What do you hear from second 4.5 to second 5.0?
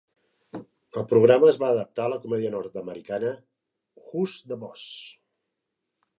the Boss?".